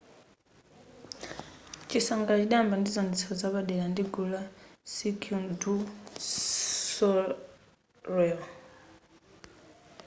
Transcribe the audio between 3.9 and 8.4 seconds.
gulu la cirquel du soleil